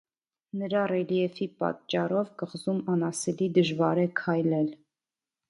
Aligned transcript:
Նրա 0.61 0.85
ռելիեֆի 0.91 1.47
պատճառով, 1.63 2.31
կղզում 2.43 2.81
անասելի 2.95 3.51
դժվար 3.59 4.03
է 4.07 4.09
քայլել։ 4.23 4.75